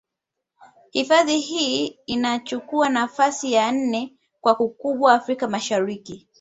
Hifadhi 0.91 1.39
hii 1.39 1.85
inachuku 2.05 2.85
nafasi 2.85 3.53
ya 3.53 3.71
nne 3.71 4.15
kwa 4.41 4.59
ukubwa 4.59 5.13
Afrika 5.13 5.47
Mashariki 5.47 6.27